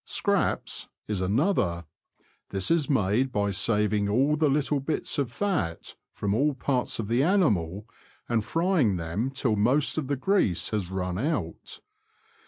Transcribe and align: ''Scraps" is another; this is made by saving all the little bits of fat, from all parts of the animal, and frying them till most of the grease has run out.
''Scraps" 0.19 0.87
is 1.07 1.21
another; 1.21 1.85
this 2.49 2.71
is 2.71 2.89
made 2.89 3.31
by 3.31 3.51
saving 3.51 4.09
all 4.09 4.35
the 4.35 4.49
little 4.49 4.79
bits 4.79 5.19
of 5.19 5.31
fat, 5.31 5.93
from 6.11 6.33
all 6.33 6.55
parts 6.55 6.97
of 6.97 7.07
the 7.07 7.21
animal, 7.21 7.85
and 8.27 8.43
frying 8.43 8.95
them 8.95 9.29
till 9.29 9.55
most 9.55 9.99
of 9.99 10.07
the 10.07 10.15
grease 10.15 10.71
has 10.71 10.89
run 10.89 11.19
out. 11.19 11.81